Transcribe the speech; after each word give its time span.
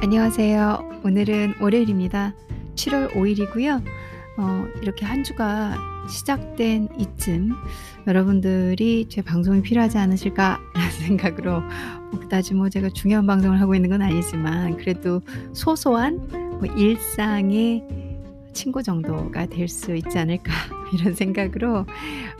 안녕하세요. 0.00 1.00
오늘은 1.04 1.54
월요일입니다. 1.60 2.32
7월 2.76 3.10
5일이고요. 3.14 3.82
어, 4.38 4.68
이렇게 4.80 5.04
한 5.04 5.24
주가 5.24 5.76
시작된 6.08 6.88
이쯤 6.96 7.50
여러분들이 8.06 9.08
제 9.08 9.22
방송이 9.22 9.60
필요하지 9.60 9.98
않으실까라는 9.98 10.90
생각으로 11.04 11.62
뭐 12.12 12.20
그다지 12.20 12.54
뭐 12.54 12.68
제가 12.68 12.90
중요한 12.90 13.26
방송을 13.26 13.60
하고 13.60 13.74
있는 13.74 13.90
건 13.90 14.00
아니지만 14.02 14.76
그래도 14.76 15.20
소소한 15.52 16.28
뭐 16.30 16.66
일상의 16.76 17.82
친구 18.52 18.84
정도가 18.84 19.46
될 19.46 19.68
수 19.68 19.96
있지 19.96 20.16
않을까 20.16 20.52
이런 20.94 21.12
생각으로 21.14 21.86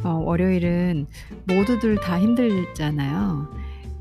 어, 0.05 0.11
월요일은 0.11 1.09
모두들 1.47 1.97
다 1.97 2.21
힘들잖아요. 2.21 3.49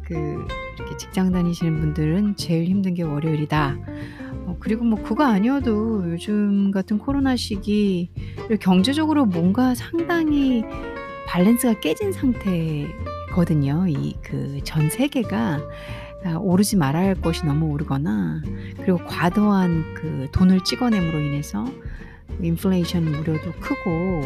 그 0.04 0.48
이렇게 0.78 0.96
직장 0.98 1.32
다니시는 1.32 1.80
분들은 1.80 2.36
제일 2.36 2.66
힘든 2.66 2.94
게 2.94 3.04
월요일이다. 3.04 3.78
어, 4.46 4.58
그리고 4.60 4.86
뭐 4.86 5.02
그거 5.02 5.26
아니어도 5.26 6.10
요즘 6.12 6.72
같은 6.72 6.98
코로나 7.00 7.36
시기 7.36 8.12
경제적으로 8.62 9.26
뭔가 9.26 9.74
상당히 9.76 10.64
밸런스가 11.28 11.80
깨진 11.80 12.12
상태거든요. 12.12 13.86
이 13.88 14.16
그 14.22 14.60
전 14.64 14.90
세계가 14.90 15.60
아, 16.26 16.36
오르지 16.40 16.78
말아야 16.78 17.08
할 17.08 17.16
것이 17.16 17.46
너무 17.46 17.68
오르거나 17.68 18.42
그리고 18.78 18.98
과도한 19.06 19.94
그 19.96 20.28
돈을 20.32 20.64
찍어냄으로 20.64 21.20
인해서 21.22 21.66
인플레이션 22.42 23.08
우려도 23.08 23.52
크고 23.60 24.22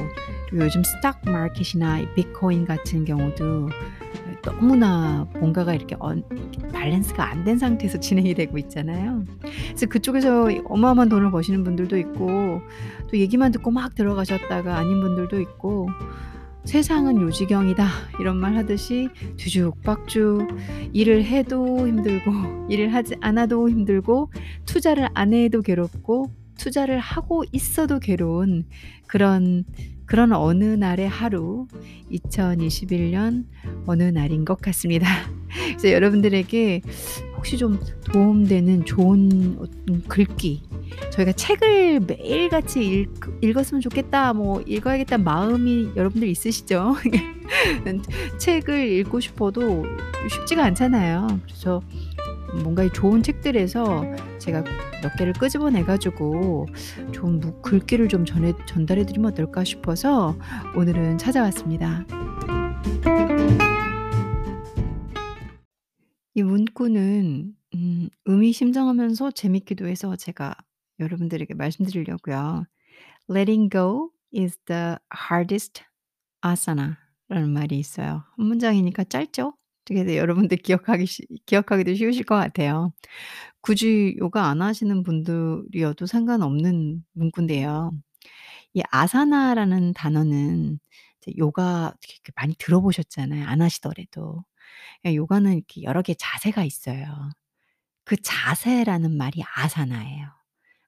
요즘 0.54 0.84
스탁 0.84 1.22
마켓이나 1.26 2.02
비트코인 2.16 2.66
같은 2.66 3.06
경우도 3.06 3.70
너무나 4.44 5.28
뭔가가 5.40 5.74
이렇게 5.74 5.96
언, 6.00 6.24
밸런스가 6.74 7.30
안 7.30 7.44
된 7.44 7.58
상태에서 7.58 8.00
진행이 8.02 8.34
되고 8.34 8.58
있잖아요. 8.58 9.24
그래서 9.42 9.86
그쪽에서 9.88 10.50
어마어마한 10.66 11.10
돈을 11.10 11.32
버시는 11.32 11.64
분들도 11.64 11.98
있고 11.98 12.62
또 13.10 13.18
얘기만 13.18 13.52
듣고 13.52 13.72
막 13.72 13.96
들어가셨다가 13.96 14.78
아닌 14.78 15.02
분들도 15.02 15.40
있고 15.42 15.90
세상은 16.66 17.20
요지경이다 17.22 17.88
이런 18.20 18.38
말 18.38 18.56
하듯이 18.56 19.10
뒤죽박죽 19.38 20.48
일을 20.94 21.24
해도 21.24 21.88
힘들고 21.88 22.68
일을 22.70 22.94
하지 22.94 23.16
않아도 23.22 23.68
힘들고 23.70 24.32
투자를 24.66 25.08
안 25.16 25.34
해도 25.34 25.62
괴롭고 25.62 26.32
투자를 26.62 27.00
하고 27.00 27.44
있어도 27.52 28.00
괴로운 28.00 28.66
그런 29.08 29.66
그런 30.06 30.32
어느 30.32 30.64
날의 30.64 31.10
하루 31.10 31.66
2021년 32.12 33.46
어느 33.88 34.04
날인 34.04 34.46
것 34.46 34.62
같습니다. 34.62 35.08
그래서 35.70 35.92
여러분들에게 35.92 36.82
혹시 37.36 37.58
좀 37.58 37.80
도움되는 38.12 38.86
좋은 38.86 39.58
글귀 40.08 40.62
저희가 41.12 41.32
책을 41.32 42.02
매일같이 42.02 42.86
읽, 42.86 43.10
읽었으면 43.42 43.82
좋겠다 43.82 44.34
뭐 44.34 44.62
읽어야겠다 44.68 45.18
마음이 45.18 45.90
여러분들 45.96 46.28
있으시죠? 46.28 46.96
책을 48.38 48.88
읽고 49.00 49.20
싶어도 49.20 49.84
쉽지가 50.30 50.64
않잖아요. 50.66 51.40
그래서 51.44 51.82
뭔가 52.60 52.88
좋은 52.90 53.24
책들에서 53.24 54.04
제가 54.40 54.64
몇 55.02 55.16
개를 55.18 55.34
끄집어내 55.34 55.84
가지고 55.84 56.68
좋은 57.12 57.40
글귀를 57.62 58.08
좀 58.08 58.26
전해 58.26 58.54
전달해 58.66 59.06
드리면 59.06 59.32
어떨까 59.32 59.64
싶어서 59.64 60.38
오늘은 60.76 61.18
찾아왔습니다. 61.18 62.06
이 66.34 66.44
문구는 66.44 67.56
음 67.74 68.10
의미심장하면서 68.26 69.32
재밌기도 69.32 69.88
해서 69.88 70.16
제가 70.16 70.56
여러분들에게 71.00 71.54
말씀드리려고요. 71.54 72.66
"Letting 73.30 73.70
go 73.70 74.12
is 74.36 74.58
the 74.66 74.96
hardest 75.30 75.84
asana." 76.46 76.96
라는 77.28 77.50
말이 77.50 77.80
있어요. 77.80 78.24
한 78.36 78.46
문장이니까 78.46 79.06
짧죠? 79.06 79.54
되게 79.86 80.18
여러분들 80.18 80.58
기억하기 80.58 81.06
쉬 81.06 81.24
기억하기도 81.46 81.96
쉬우실 81.96 82.24
것 82.26 82.36
같아요. 82.36 82.94
굳이 83.62 84.16
요가 84.20 84.48
안 84.48 84.62
하시는 84.62 85.04
분들이어도 85.04 86.06
상관없는 86.08 87.04
문구인데요. 87.14 87.92
이 88.76 88.84
아사나라는 88.92 89.94
단어는 89.94 90.80
요가 91.40 91.94
이렇게 92.10 92.32
많이 92.36 92.56
들어보셨잖아요, 92.60 93.48
안 93.48 93.62
하시더라도. 93.64 94.44
예 95.08 95.16
요가는 95.16 95.54
이렇게 95.54 95.84
여러 95.84 96.02
개의 96.04 96.16
자세가 96.20 96.64
있어요. 96.66 97.06
그 98.06 98.18
자세라는 98.22 99.18
말이 99.18 99.44
아사나예요. 99.58 100.28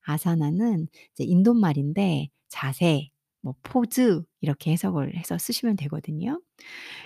아사나는 0.05 0.87
이제 1.13 1.23
인도 1.25 1.53
말인데 1.55 2.29
자세, 2.49 3.09
뭐 3.43 3.55
포즈 3.63 4.23
이렇게 4.41 4.71
해석을 4.73 5.17
해서 5.17 5.37
쓰시면 5.37 5.75
되거든요. 5.77 6.41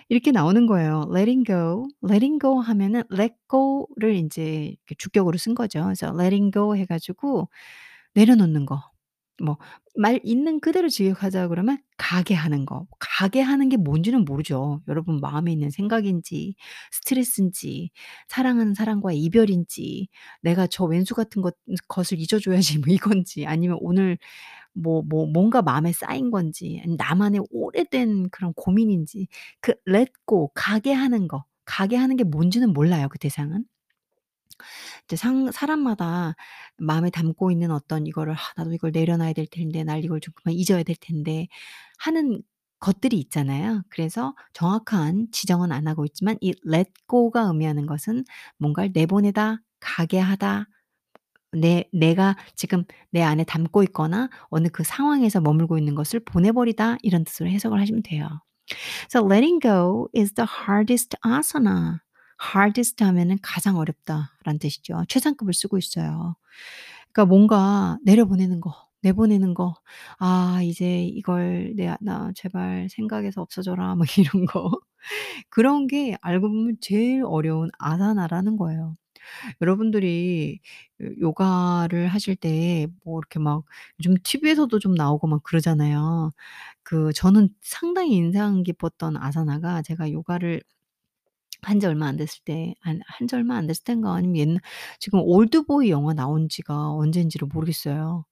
이렇게 0.10 0.32
나오는 0.32 0.68
거예요. 0.68 1.06
letting 1.14 1.46
go. 1.46 1.88
letting 2.04 2.40
go 2.42 2.60
하면은 2.60 3.04
let 3.14 3.36
go를 3.50 4.16
이렇게 4.16 4.96
주격으로 4.98 5.38
쓴 5.38 5.56
거죠. 5.56 5.84
그래서 5.84 6.08
letting 6.18 6.52
go 6.54 6.76
해 6.76 6.86
가지고 6.86 7.50
내려놓는 8.16 8.66
거. 8.66 8.82
뭐 9.44 9.58
말 10.00 10.20
있는 10.24 10.60
그대로 10.60 10.90
직역하자 10.90 11.48
그러면 11.48 11.80
가게 11.98 12.36
하는 12.36 12.66
거. 12.68 12.86
가게 13.00 13.42
하는 13.42 13.68
게 13.70 13.78
뭔지는 13.78 14.26
모르죠. 14.26 14.82
여러분 14.88 15.20
마음에 15.20 15.52
있는 15.52 15.72
생각인지 15.72 16.56
스트레스인지 16.92 17.90
사랑하는 18.28 18.76
사람과의 18.76 19.20
이별인지 19.24 20.08
내가 20.44 20.68
저 20.68 20.86
왼수 20.86 21.16
같은 21.16 21.42
것 21.42 21.56
것을 21.88 22.20
잊어 22.20 22.38
줘야지 22.40 22.78
뭐 22.80 22.94
이건지 22.94 23.46
아니면 23.48 23.78
오늘 23.82 24.18
뭐 24.82 25.02
뭐 25.04 25.26
뭔가 25.28 25.62
마음에 25.62 25.92
쌓인 25.94 26.32
건지 26.32 26.82
나만의 26.98 27.42
오래된 27.52 28.30
그런 28.32 28.54
고민인지 28.56 29.28
그 29.62 29.74
go 30.28 30.50
가게 30.56 30.94
하는 30.94 31.28
거 31.28 31.46
가게 31.66 31.98
하는 31.98 32.16
게 32.18 32.24
뭔지는 32.24 32.74
몰라요, 32.74 33.08
그 33.10 33.18
대상은. 33.20 33.66
이제 35.06 35.16
상 35.16 35.52
사람마다 35.52 36.36
마음에 36.78 37.10
담고 37.10 37.52
있는 37.52 37.72
어떤 37.72 38.06
이거를 38.08 38.34
'아 38.34 38.38
나도 38.58 38.74
이걸 38.74 38.92
내려놔야 38.92 39.34
될 39.34 39.48
텐데. 39.48 39.84
날 39.84 40.04
이걸 40.04 40.20
좀 40.20 40.34
그만 40.36 40.54
잊어야 40.56 40.84
될 40.84 40.96
텐데.' 41.00 41.48
하는 42.00 42.42
것들이 42.80 43.18
있잖아요. 43.20 43.82
그래서 43.90 44.36
정확한 44.54 45.28
지정은 45.32 45.72
안 45.72 45.88
하고 45.88 46.06
있지만 46.06 46.38
이 46.42 46.54
let 46.68 46.92
go가 47.10 47.42
의미하는 47.44 47.86
것은 47.88 48.24
뭔가를 48.60 48.92
내보내다, 48.94 49.62
가게 49.80 50.20
하다, 50.20 50.68
내 51.54 51.86
내가 51.94 52.36
지금 52.56 52.84
내 53.12 53.22
안에 53.24 53.44
담고 53.46 53.84
있거나 53.86 54.30
어느 54.50 54.68
그 54.70 54.84
상황에서 54.84 55.42
머물고 55.42 55.78
있는 55.78 55.96
것을 55.96 56.20
보내 56.22 56.52
버리다 56.52 56.98
이런 57.04 57.24
뜻으로 57.24 57.50
해석을 57.50 57.80
하시면 57.82 58.04
돼요. 58.04 58.28
So 59.14 59.26
letting 59.28 59.60
go 59.62 60.10
is 60.16 60.34
the 60.34 60.48
hardest 60.68 61.18
asana. 61.26 62.00
hardest 62.54 63.04
하면은 63.04 63.38
가장 63.42 63.78
어렵다라는 63.78 64.60
뜻이죠. 64.60 65.06
최상급을 65.10 65.54
쓰고 65.54 65.78
있어요. 65.78 66.36
그러니까 67.14 67.26
뭔가 67.30 67.98
내려보내는 68.04 68.62
거, 68.62 68.74
내보내는 69.02 69.54
거. 69.56 69.76
'아 70.20 70.60
이제 70.64 71.04
이걸 71.06 71.74
내 71.76 71.96
나 72.02 72.32
제발 72.36 72.88
생각에서 72.90 73.42
없어져라.' 73.42 73.96
뭐 73.96 74.06
이런 74.18 74.46
거. 74.46 74.72
그런 75.50 75.88
게 75.88 76.18
알고 76.22 76.50
보면 76.50 76.78
제일 76.82 77.24
어려운 77.26 77.70
아사나라는 77.80 78.58
거예요. 78.58 78.98
여러분들이 79.62 80.60
요 81.02 81.10
요가를 81.22 82.08
하실 82.08 82.36
때 82.36 82.88
뭐 83.04 83.20
이렇게 83.20 83.40
막 83.40 83.64
요즘 84.00 84.16
TV에서도 84.24 84.78
좀 84.80 84.96
나오고 84.96 85.28
막 85.28 85.44
그러잖아요. 85.44 86.32
그 86.84 87.14
저는 87.14 87.50
상당히 87.62 88.16
인상 88.16 88.64
깊었던 88.64 89.18
아사나가 89.18 89.82
제가 89.84 90.12
요가를 90.12 90.62
한 91.64 91.80
지 91.80 91.86
얼마 91.88 92.08
안 92.08 92.18
됐을 92.18 92.42
때 92.46 92.74
한 92.86 93.02
한 93.20 93.28
지 93.28 93.36
얼마 93.36 93.56
안 93.58 93.68
됐을 93.68 93.84
땐가 93.84 94.14
아니면 94.14 94.36
옛날 94.38 94.60
지금 95.00 95.20
올드보이 95.22 95.90
영화 95.90 96.14
나온 96.14 96.50
지가 96.50 96.92
언젠지를 96.94 97.48
모르겠어요. 97.54 98.26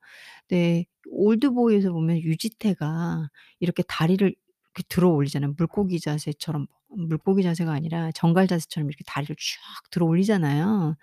근데 0.48 0.86
올드보이에서 1.10 1.92
보면 1.94 2.20
유지태가 2.20 3.30
이렇게 3.60 3.84
다리를 3.88 4.36
이렇게 4.76 4.84
들어 4.90 5.10
올리잖아요. 5.10 5.54
물고기 5.58 6.00
자세처럼 6.00 6.68
물고기 6.90 7.44
자세가 7.44 7.72
아니라 7.72 8.12
정갈 8.12 8.48
자세처럼 8.48 8.90
이렇게 8.90 9.04
다리를 9.06 9.36
쭉 9.38 9.60
들어 9.92 10.06
올리잖아요. 10.06 10.96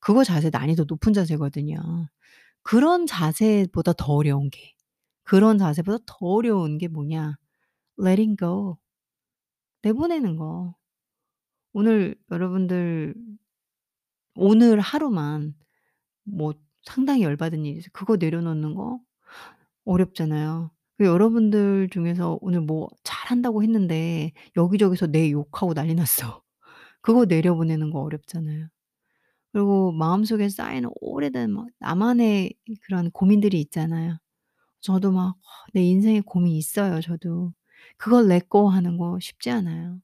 그거 0.00 0.24
자세 0.24 0.50
난이도 0.50 0.86
높은 0.88 1.12
자세거든요. 1.12 2.08
그런 2.62 3.06
자세보다 3.06 3.92
더 3.94 4.14
어려운 4.14 4.50
게 4.50 4.74
그런 5.24 5.58
자세보다 5.58 5.98
더 6.06 6.16
어려운 6.20 6.78
게 6.78 6.88
뭐냐? 6.88 7.36
letting 7.98 8.36
go. 8.38 8.78
내보내는 9.82 10.36
거. 10.36 10.74
오늘 11.72 12.16
여러분들 12.30 13.14
오늘 14.36 14.80
하루만 14.80 15.54
뭐 16.24 16.54
상당히 16.82 17.22
열받은 17.22 17.64
일이 17.64 17.78
있어요. 17.78 17.90
그거 17.92 18.16
내려놓는 18.16 18.74
거 18.74 19.00
어렵잖아요. 19.84 20.70
그 21.02 21.06
여러분들 21.06 21.88
중에서 21.90 22.38
오늘 22.42 22.60
뭐 22.60 22.88
잘한다고 23.04 23.62
했는데 23.62 24.32
여기저기서 24.56 25.08
내 25.08 25.30
욕하고 25.32 25.74
난리 25.74 25.94
났어. 25.94 26.42
그거 27.02 27.24
내려보내는 27.26 27.90
거 27.90 28.00
어렵잖아요. 28.02 28.68
그리고 29.52 29.92
마음속에 29.92 30.48
쌓이는 30.48 30.90
오래된 31.00 31.52
막 31.52 31.66
나만의 31.80 32.54
이 32.66 32.76
그런 32.86 33.10
고민들이 33.12 33.60
있잖아요. 33.62 34.18
저도 34.82 35.12
막 35.12 35.36
내 35.74 35.82
인생에 35.84 36.22
고민이 36.22 36.58
있어요 36.58 37.00
저도. 37.02 37.54
그걸 37.98 38.30
let 38.30 38.46
go 38.50 38.68
하는 38.68 38.98
거 38.98 39.18
쉽지 39.20 39.50
않아요. 39.50 40.00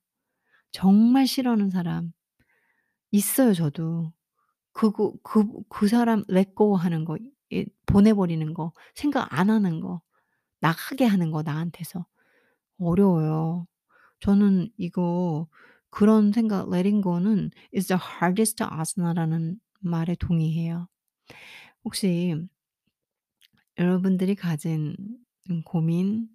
정말 0.73 1.27
싫어하는 1.29 1.71
사람 1.71 2.13
있어요 3.11 3.55
저도. 3.55 4.13
그거 4.73 5.15
그 5.23 5.45
그 5.69 5.89
사람 5.89 6.25
go 6.57 6.75
하는 6.77 7.05
거예 7.05 7.67
보내 7.87 8.13
버리는 8.15 8.55
거 8.55 8.73
생각 8.95 9.29
안 9.39 9.51
하는 9.51 9.81
거 9.81 10.03
나가게 10.61 11.05
하는 11.07 11.31
거 11.31 11.43
나한테서 11.43 12.07
어려워요. 12.79 13.67
저는 14.21 14.71
이거 14.77 15.49
그런 15.91 16.33
생각 16.33 16.69
letting 16.69 17.03
go는 17.03 17.51
is 17.75 17.89
the 17.89 18.01
hardest 18.01 18.63
asan아라는 18.65 19.61
말에 19.81 20.17
동의해요. 20.17 20.89
혹시 21.85 22.37
여러분들이 23.79 24.35
가진 24.35 24.97
음 25.51 25.63
고민 25.65 26.29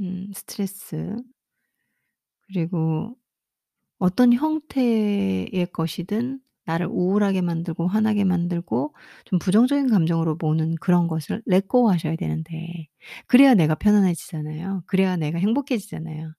음 0.00 0.32
스트레스 0.34 1.16
그리고 2.42 3.16
어떤 3.98 4.32
형태의 4.32 5.68
것이든 5.72 6.40
나를 6.70 6.86
우울하게 6.90 7.40
만들고 7.42 7.88
화나게 7.88 8.24
만들고 8.24 8.94
좀 9.24 9.38
부정적인 9.38 9.88
감정으로 9.90 10.36
모는 10.40 10.76
그런 10.80 11.08
것을 11.08 11.42
go 11.70 11.90
하셔야 11.90 12.16
되는데 12.16 12.88
그래야 13.26 13.54
내가 13.54 13.74
편안해지잖아요. 13.74 14.84
그래야 14.86 15.16
내가 15.16 15.38
행복해지잖아요. 15.38 16.32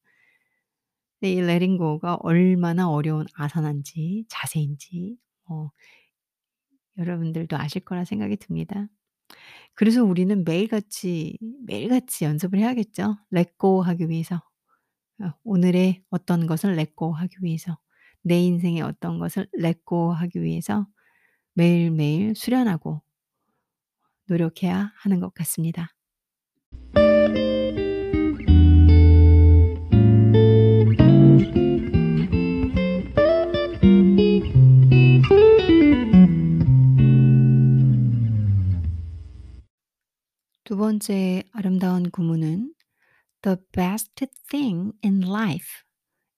근데 1.19 1.33
이 1.33 1.77
go가 1.77 2.15
얼마나 2.21 2.89
어려운 2.89 3.25
아산한지 3.35 4.25
자세인지 4.29 5.17
어 5.49 5.69
여러분들도 6.97 7.57
아실 7.57 7.81
거라 7.83 8.05
생각이 8.05 8.37
듭니다. 8.37 8.87
그래서 9.75 10.03
우리는 10.03 10.43
매일같이, 10.43 11.37
매일같이 11.65 12.25
연습을 12.25 12.59
해야겠죠. 12.59 13.17
go 13.59 13.81
하기 13.81 14.09
위해서. 14.09 14.37
어 15.21 15.33
오늘의 15.43 16.03
어떤 16.11 16.47
것을 16.47 16.75
go 16.97 17.13
하기 17.13 17.37
위해서. 17.41 17.77
내 18.21 18.39
인생의 18.39 18.81
어떤 18.81 19.19
것을 19.19 19.47
let 19.57 19.79
go 19.87 20.11
하기 20.11 20.41
위해서 20.41 20.87
매일매일 21.53 22.35
수련하고 22.35 23.01
노력해야 24.27 24.93
하는 24.95 25.19
것 25.19 25.33
같습니다. 25.33 25.93
두 40.63 40.77
번째 40.77 41.43
아름다운 41.51 42.09
구문은 42.11 42.73
The 43.41 43.57
best 43.73 44.25
thing 44.49 44.93
in 45.03 45.21
life 45.23 45.67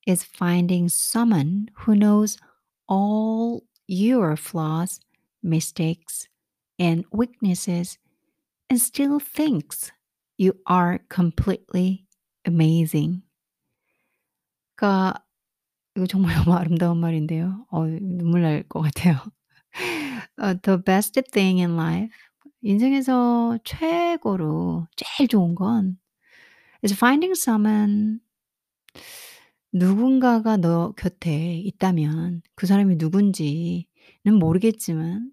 is 0.07 0.25
finding 0.25 0.89
someone 0.89 1.69
who 1.85 1.95
knows 1.95 2.39
all 2.89 3.65
your 3.87 4.37
flaws, 4.37 5.01
mistakes, 5.43 6.29
and 6.79 7.05
weaknesses 7.13 7.99
and 8.71 8.81
still 8.81 9.21
thinks 9.21 9.93
you 10.39 10.55
are 10.67 11.01
completely 11.11 12.07
amazing. 12.47 13.23
그러니까 14.77 15.25
이거 15.97 16.07
정말 16.07 16.35
너무 16.37 16.55
아름다운 16.55 16.99
말인데요. 16.99 17.67
어 17.71 17.87
눈물 17.87 18.43
날 18.43 18.63
것 18.69 18.81
같아요. 18.83 19.17
어 20.39 20.55
The 20.63 20.79
best 20.83 21.21
thing 21.33 21.61
in 21.61 21.75
life 21.77 22.15
인생에서 22.63 23.59
최고로 23.65 24.87
제일 24.97 25.29
좋은 25.29 25.55
건 25.55 25.99
is 26.85 26.95
finding 26.95 27.33
someone 27.39 28.21
누군가가 29.74 30.58
너 30.58 30.92
곁에 30.94 31.56
있다면 31.58 32.42
그 32.56 32.68
사람이 32.68 32.98
누군지는 32.98 33.86
모르겠지만 34.40 35.32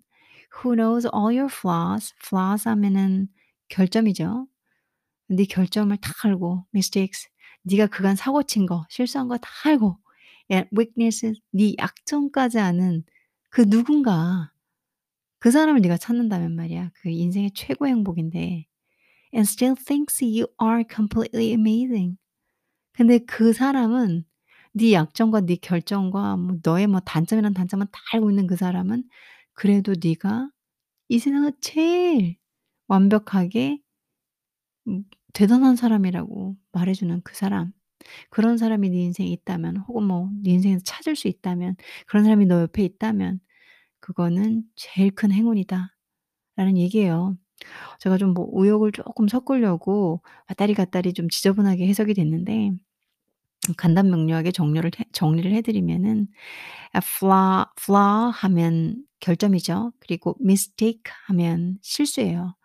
who 0.65 0.75
knows 0.77 1.07
all 1.15 1.37
your 1.37 1.49
flaws. 1.53 2.15
flaws 2.25 2.69
하면은 2.69 3.29
결점이죠. 3.69 4.47
네 5.29 5.45
결점을 5.45 5.97
다 5.99 6.13
알고 6.25 6.65
mistakes 6.75 7.29
네가 7.65 7.87
그간 7.89 8.17
사고 8.17 8.43
친 8.43 8.67
거 8.67 8.85
실수한 8.91 9.29
거 9.29 9.37
다 9.39 9.49
알고 9.65 9.99
and 10.51 10.69
weaknesses 10.77 11.41
네 11.53 11.75
약점까지 11.79 12.59
아는 12.59 13.05
그 13.51 13.69
누군가 13.69 14.53
그 15.41 15.51
사람을 15.51 15.83
네가 15.83 15.99
찾는다면 15.99 16.57
말이야. 16.57 16.93
그 16.95 17.11
인생의 17.11 17.53
최고의 17.55 17.93
행복인데 17.93 18.67
and 19.35 19.49
still 19.49 19.77
thinks 19.77 20.25
you 20.25 20.47
are 20.63 20.85
completely 20.93 21.51
amazing. 21.53 22.17
근데 22.95 23.19
그 23.21 23.53
사람은 23.53 24.25
네 24.73 24.93
약점과 24.93 25.43
네 25.43 25.57
결점과 25.57 26.37
뭐 26.37 26.57
너의 26.63 26.87
뭐 26.87 27.01
단점이란 27.01 27.55
단점은 27.55 27.87
다 27.93 28.01
알고 28.15 28.31
있는 28.31 28.47
그 28.47 28.57
사람은 28.57 29.05
그래도 29.55 29.95
네가 30.03 30.51
이 31.09 31.19
세상에서 31.21 31.53
제일 31.61 32.37
완벽하게 32.89 33.81
음 34.89 35.05
대단한 35.33 35.77
사람이라고 35.77 36.57
말해 36.73 36.95
주는 36.95 37.21
그 37.23 37.35
사람. 37.37 37.73
그런 38.31 38.59
사람이 38.59 38.91
네 38.91 38.99
인생에 39.05 39.29
있다면 39.31 39.79
혹은 39.89 40.05
뭐 40.05 40.31
네 40.43 40.53
인생에서 40.53 40.83
찾을 40.85 41.17
수 41.17 41.29
있다면 41.29 41.77
그런 42.07 42.25
사람이 42.25 42.47
너 42.47 42.63
옆에 42.63 42.85
있다면 42.85 43.41
그거는 44.01 44.65
제일 44.77 45.11
큰 45.13 45.33
행운이다 45.33 45.97
라는 46.57 46.79
얘기예요. 46.79 47.37
제가 48.01 48.19
좀 48.19 48.35
뭐 48.35 48.49
의욕을 48.55 48.93
쪼끔 48.93 49.29
섞으려고 49.29 50.23
왔다리 50.51 50.75
갔다리 50.75 51.13
좀 51.15 51.29
지저분하게 51.31 51.87
해석이 51.89 52.15
됐는데 52.15 52.73
간단 53.77 54.11
명료하게 54.11 54.53
정렬을 54.53 54.91
해 54.99 55.05
정리를 55.13 55.53
해 55.53 55.63
드리면은 55.63 56.29
아 56.93 56.99
flaw 57.03 57.67
flaw 57.81 58.31
하면 58.35 59.05
결점이죠. 59.21 59.93
그리고 60.01 60.37
mistake 60.43 61.03
하면 61.27 61.79
실수예요. 61.83 62.57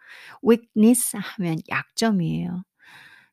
weakness 0.47 1.17
하면 1.17 1.57
약점이에요. 1.69 2.63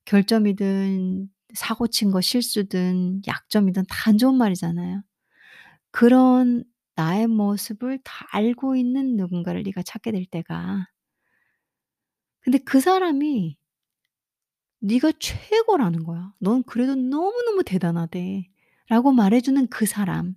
결점이든 0.06 1.28
사고 1.54 1.88
친 1.88 2.10
거 2.12 2.20
실수든 2.20 3.22
약점이든 3.26 3.84
다 3.88 4.10
안 4.10 4.18
좋은 4.18 4.36
말이잖아요. 4.36 5.02
그런 5.92 6.64
나의 6.96 7.26
모습을 7.28 8.00
다 8.04 8.26
알고 8.32 8.76
있는 8.76 9.16
누군가를 9.16 9.62
네가 9.64 9.82
찾게 9.84 10.12
될 10.12 10.26
때가 10.26 10.86
근데 12.40 12.58
그 12.58 12.80
사람이 12.80 13.56
네가 14.82 15.12
최고라는 15.18 16.04
거야. 16.04 16.34
"넌 16.40 16.62
그래도 16.64 16.94
너무너무 16.96 17.62
대단하대."라고 17.64 19.12
말해 19.12 19.40
주는 19.40 19.66
그 19.68 19.86
사람을 19.86 20.34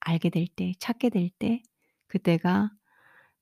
알게 0.00 0.30
될 0.30 0.46
때 0.48 0.72
찾게 0.78 1.10
될 1.10 1.30
때 1.38 1.62
그때가 2.08 2.70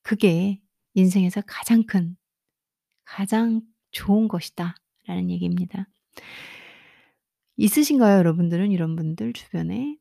그게 0.03 0.61
인생에서 0.95 1.43
가장 1.47 1.85
큰 1.87 2.17
가장 3.05 3.63
좋은 3.93 4.29
것이다 4.29 4.77
라는 5.07 5.31
얘기입니다. 5.31 5.89
있으신가요 7.57 8.19
여러분들은 8.19 8.71
이런 8.71 8.97
분들 8.97 9.33
주변에? 9.33 9.97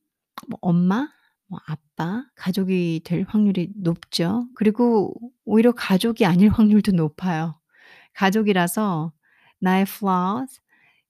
뭐 0.50 0.60
엄마, 0.62 1.08
뭐 1.48 1.60
아빠, 1.68 2.26
가족이 2.36 3.02
될 3.06 3.24
확률이 3.28 3.72
높죠. 3.76 4.48
그리고 4.56 5.14
오히려 5.46 5.72
가족이 5.72 6.26
아닐 6.26 6.50
확률도 6.50 6.92
높아요. 6.94 7.60
가족이라서 8.14 9.14
나의 9.66 9.84
flaws 9.84 10.62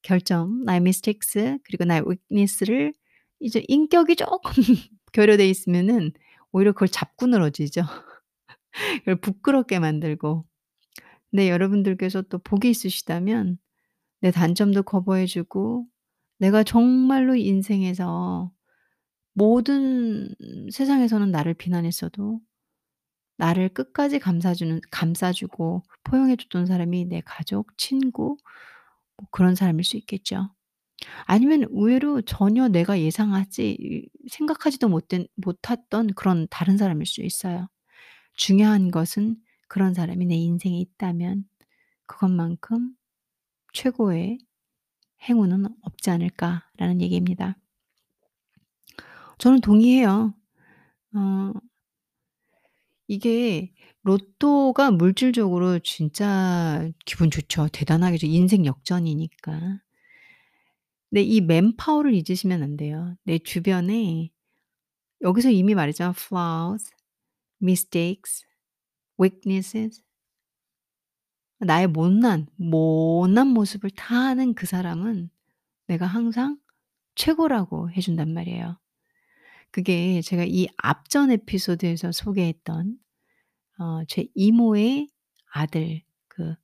결점, 0.03 0.63
나의 0.65 0.79
mistakes 0.81 1.59
그리고 1.65 1.85
나의 1.85 2.03
weakness를 2.07 2.93
이제 3.41 3.63
인격이 3.67 4.15
쪼끔 4.17 4.51
결여돼 5.13 5.49
있으면은 5.49 6.13
오히려 6.53 6.73
그걸 6.73 6.87
잡고 6.89 7.27
늘어지죠. 7.27 7.83
그걸 9.05 9.15
부끄럽게 9.17 9.79
만들고. 9.79 10.45
근데 11.31 11.49
여러분들께서 11.49 12.23
또 12.23 12.39
복이 12.39 12.69
있으시다면 12.69 13.57
내 14.21 14.31
단점도 14.31 14.83
커버해 14.83 15.25
주고 15.27 15.87
내가 16.39 16.63
정말로 16.63 17.35
인생에서 17.35 18.51
모든 19.33 20.29
세상에서는 20.71 21.31
나를 21.31 21.53
비난했어도 21.55 22.39
나를 23.37 23.69
끝까지 23.69 24.19
감싸 24.19 24.53
주는 24.53 24.79
감싸 24.91 25.31
주고 25.31 25.83
포용해 26.03 26.35
줬던 26.37 26.65
사람이 26.65 27.05
내 27.05 27.21
가족, 27.25 27.77
친구 27.77 28.37
뭐 29.17 29.27
그런 29.31 29.55
사람일 29.55 29.83
수 29.83 29.97
있겠죠. 29.97 30.49
아니면 31.25 31.65
의외로 31.71 32.21
전혀 32.21 32.67
내가 32.69 32.99
예상하지 32.99 33.77
이 33.79 34.09
생각하지도 34.29 34.89
못된 34.89 35.27
못했던 35.35 36.07
그런 36.15 36.47
다른 36.49 36.77
사람일 36.77 37.05
수 37.05 37.21
있어요. 37.21 37.67
중요한 38.35 38.91
것은 38.91 39.37
그런 39.67 39.93
사람이 39.93 40.25
내 40.27 40.35
인생에 40.35 40.79
있다면 40.79 41.45
그것만큼 42.07 42.91
최고의 43.73 44.39
행운은 45.29 45.65
없지 45.81 46.09
않을까라는 46.11 47.01
얘기입니다. 47.01 47.57
저는 49.37 49.61
동의해요. 49.61 50.33
어 51.15 51.51
이게 53.07 53.73
로또가 54.03 54.91
물질적으로 54.91 55.79
진짜 55.79 56.89
기분 57.05 57.29
좋죠. 57.29 57.67
대단하겠죠. 57.71 58.27
인생 58.27 58.65
역전이니까. 58.65 59.81
근데 61.09 61.21
이 61.21 61.41
맨파워를 61.41 62.13
잊으시면 62.13 62.63
안 62.63 62.77
돼요. 62.77 63.15
내 63.23 63.39
주변에 63.39 64.31
여기서 65.21 65.49
이미 65.49 65.75
말했잖아. 65.75 66.13
flaws, 66.15 66.91
mistakes, 67.61 68.45
weaknesses. 69.19 70.01
나의 71.59 71.87
못난, 71.87 72.47
못난 72.57 73.47
모습을 73.47 73.89
다 73.91 74.27
아는 74.27 74.53
그 74.55 74.65
사람은 74.65 75.29
내가 75.87 76.05
항상 76.05 76.59
최고라고 77.15 77.91
해 77.91 78.01
준단 78.01 78.33
말이에요. 78.33 78.77
그게 79.75 80.21
제가 80.21 80.45
이 80.47 80.67
앞전 80.77 81.31
에피소드에서 81.31 82.13
소개했던 82.13 82.97
어 83.77 84.05
제 84.07 84.29
이모의 84.33 85.09
아들 85.51 86.01
그 86.29 86.55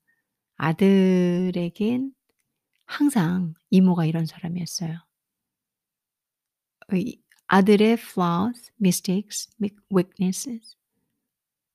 아들에겐 0.55 2.13
항상 2.85 3.53
이모가 3.69 4.05
이런 4.05 4.25
사람이었어요. 4.25 4.97
아들의 7.47 7.97
flaws, 7.99 8.71
mistakes, 8.79 9.49
weak 9.61 9.75
weaknesses 9.93 10.77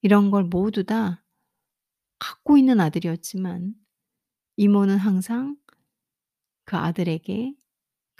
이런 0.00 0.30
걸 0.30 0.44
모두 0.44 0.84
다 0.84 1.22
갖고 2.18 2.56
있는 2.56 2.80
아들이었지만 2.80 3.74
이모는 4.56 4.96
항상 4.96 5.58
그 6.64 6.78
아들에게 6.78 7.54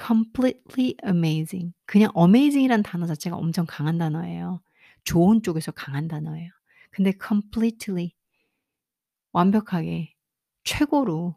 completely 0.01 0.95
amazing 1.07 1.73
그냥 1.87 2.11
amazing이라는 2.17 2.83
단어 2.83 3.07
자체가 3.07 3.37
엄청 3.37 3.67
강한 3.69 3.99
단어예요. 3.99 4.61
좋은 5.05 5.43
쪽에서 5.43 5.73
강한 5.73 6.09
단어예요. 6.09 6.51
근데 6.91 7.13
completely 7.25 8.13
완벽하게 9.33 10.15
최고로 10.65 11.37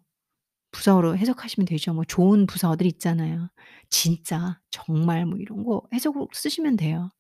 부사어로 0.71 1.17
해석하시면 1.17 1.65
되죠. 1.67 1.93
뭐 1.93 2.03
좋은 2.05 2.47
부사어들 2.47 2.85
있잖아요. 2.87 3.49
진짜, 3.89 4.61
정말 4.71 5.25
뭐 5.25 5.39
이런 5.39 5.63
거 5.65 5.83
해석으로 5.93 6.29
쓰시면 6.33 6.77
돼요. 6.77 7.11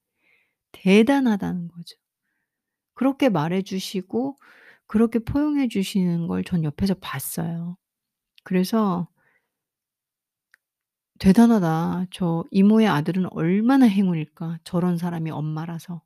대단하다는 0.73 1.69
거죠. 1.69 1.97
그렇게 2.95 3.29
말해 3.29 3.61
주시고 3.61 4.37
그렇게 4.87 5.19
포용해 5.19 5.67
주시는 5.69 6.27
걸 6.27 6.43
전 6.43 6.63
옆에서 6.63 6.95
봤어요. 6.95 7.77
그래서' 8.43 9.09
대단하다. 11.19 12.07
저 12.11 12.43
이모의 12.51 12.87
아들은 12.87 13.27
얼마나 13.31 13.85
행운일까. 13.85 14.59
저런 14.63 14.97
사람이 14.97 15.31
엄마라서.' 15.31 16.01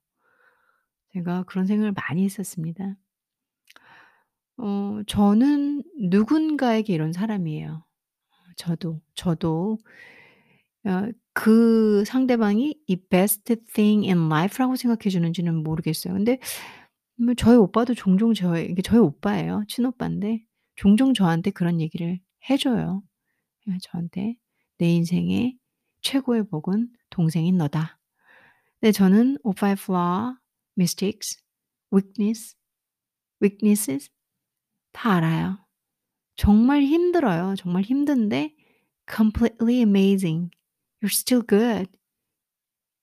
제가 1.13 1.43
그런 1.43 1.65
생각을 1.67 1.91
많이 1.93 2.23
했었습니다. 2.25 2.95
어 4.57 5.01
저는 5.07 5.83
누군가에게 6.09 6.93
이런 6.93 7.11
사람이에요. 7.13 7.83
저도, 8.57 9.01
저도 9.15 9.79
어 10.85 11.11
그 11.35 12.03
상대방이 12.05 12.75
이 12.87 12.95
best 12.95 13.55
thing 13.73 14.05
in 14.07 14.27
life라고 14.27 14.75
생각해 14.75 15.09
주는지는 15.09 15.63
모르겠어요. 15.63 16.13
근데 16.13 16.37
뭐 17.17 17.33
저희 17.35 17.57
오빠도 17.57 17.95
종종 17.95 18.33
저희 18.35 18.65
이게 18.65 18.81
저희 18.83 18.99
오빠예요. 18.99 19.63
친오빠인데 19.67 20.43
종종 20.75 21.13
저한테 21.15 21.51
그런 21.51 21.81
얘기를 21.81 22.19
해 22.49 22.57
줘요. 22.57 23.03
예 23.69 23.77
저한테" 23.81 24.35
내 24.83 24.89
인생의 24.95 25.57
최고의 26.01 26.49
복은 26.49 26.89
동생인 27.09 27.57
너다." 27.57 27.97
근데 28.81 28.91
저는 28.91 29.37
오빠의 29.43 29.77
flaw, 29.79 30.35
mistakes, 30.77 31.41
weakness 31.93 32.55
weaknesses 33.41 34.09
다 34.91 35.13
알아요. 35.15 35.57
정말 36.35 36.81
힘들어요. 36.83 37.55
정말 37.55 37.83
힘든데 37.83 38.55
completely 39.09 39.81
amazing. 39.81 40.51
You're 41.01 41.13
still 41.13 41.45
good. 41.45 41.89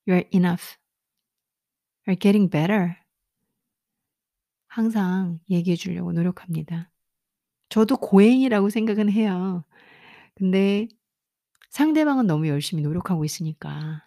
You're 0.07 0.27
enough. 0.35 0.77
You're 2.07 2.19
getting 2.21 2.51
better. 2.51 2.97
항상 4.69 5.41
얘기해 5.51 5.77
주려고 5.77 6.13
노력합니다. 6.13 6.91
저도 7.69 7.97
고행이라고 7.97 8.71
생각은 8.71 9.11
해요. 9.11 9.65
근데 10.35 10.89
상대방은 11.71 12.27
너무 12.27 12.49
열심히 12.49 12.83
노력하고 12.83 13.25
있으니까. 13.25 14.05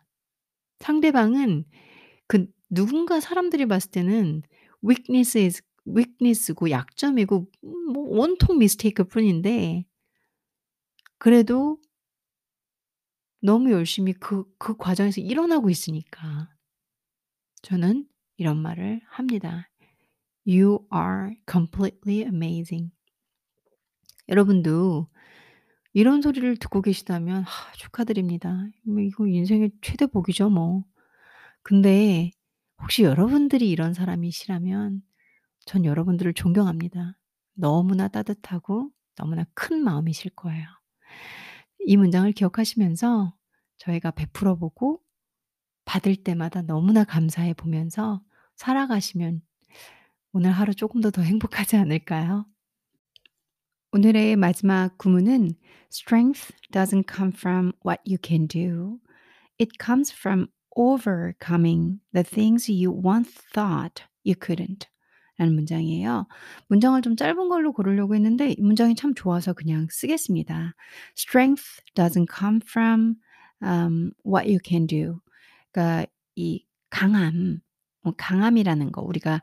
상대방은 0.79 1.65
그 2.27 2.48
누군가 2.70 3.20
사람들이 3.20 3.67
봤을 3.67 3.91
때는 3.91 4.43
weakness 4.86 5.38
is 5.38 5.62
weakness고 5.88 6.72
약점이고 6.72 7.48
음뭐 7.63 8.17
원통 8.20 8.58
mistake일 8.58 9.08
뿐인데 9.10 9.86
그래도 11.17 11.79
너무 13.41 13.72
열심히 13.72 14.13
그 14.13 14.46
그 14.58 14.75
과정에서 14.75 15.22
일어나고 15.22 15.70
있으니까 15.70 16.50
저는 17.63 18.08
이런 18.38 18.58
말을 18.62 19.01
합니다. 19.08 19.70
"You 20.46 20.88
are 20.93 21.36
completely 21.50 22.22
amazing." 22.24 22.91
여러분도 24.29 25.08
이런 25.94 26.22
소리를 26.22 26.58
듣고 26.58 26.82
계시다면 26.82 27.44
아 27.44 27.72
축하드립니다. 27.78 28.66
뭐 28.84 29.00
이거 29.02 29.28
인생의 29.28 29.72
최대 29.82 30.06
복이죠 30.08 30.50
뭐. 30.50 30.84
근데 31.64 32.32
혹시 32.82 33.04
여러분들이 33.04 33.70
이런 33.70 33.94
사람이시라면 33.94 35.04
전 35.66 35.86
여러분들을 35.86 36.34
존경합니다. 36.34 37.18
너무나 37.56 38.08
따뜻하고 38.10 38.92
너무나 39.16 39.46
큰 39.56 39.84
마음이실 39.84 40.32
거예요. 40.36 40.66
이 41.80 41.98
문장을 41.98 42.32
기억하시면서 42.32 43.34
저희가 43.78 44.12
베풀어 44.12 44.56
보고 44.56 45.02
받을 45.86 46.16
때마다 46.18 46.62
너무나 46.62 47.04
감사해 47.04 47.54
보면서 47.56 48.24
살아가시면 48.56 49.42
오늘 50.34 50.52
하루 50.52 50.76
쪼금 50.76 51.02
더 51.02 51.12
더 51.12 51.24
행복하지 51.24 51.78
않을까요? 51.78 52.46
오늘의 53.96 54.38
마지막 54.38 54.98
구문은 54.98 55.52
"Strength 55.92 56.52
doesn't 56.72 57.06
come 57.08 57.32
from 57.32 57.74
what 57.86 58.02
you 58.08 58.18
can 58.20 58.48
do. 58.48 58.98
It 59.62 59.70
comes 59.80 60.12
from 60.12 60.48
overcoming 60.76 62.00
the 62.12 62.24
things 62.24 62.72
you 62.72 62.92
once 62.92 63.32
thought 63.54 64.02
you 64.26 64.34
couldn't." 64.34 64.88
라는 65.38 65.54
문장이에요. 65.54 66.26
문장을 66.70 67.00
좀 67.04 67.16
짧은 67.16 67.50
걸로 67.50 67.72
고르려고 67.72 68.16
했는데 68.16 68.56
이 68.58 68.62
문장이 68.64 68.96
참 68.96 69.14
좋아서 69.14 69.54
그냥 69.54 69.86
쓰겠습니다. 69.92 70.74
"Strength 71.16 71.64
doesn't 71.94 72.26
come 72.36 72.62
from 72.68 73.18
um 73.62 74.12
what 74.26 74.50
you 74.50 74.58
can 74.66 74.88
do." 74.88 75.20
그러니까 75.72 76.08
이 76.36 76.66
강함, 76.90 77.60
어 78.02 78.12
강함이라는 78.18 78.92
거 78.92 79.04
우리가 79.04 79.40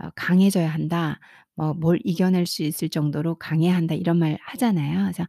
어 0.00 0.10
"강해져야 0.14 0.68
한다." 0.68 1.18
뭐 1.56 1.74
"뭘 1.74 2.00
이겨낼 2.04 2.46
수 2.46 2.62
있을 2.62 2.88
정도로 2.88 3.36
강해야 3.36 3.74
한다." 3.76 3.94
이런 3.94 4.18
말 4.18 4.38
하잖아요. 4.42 5.02
그래서 5.04 5.26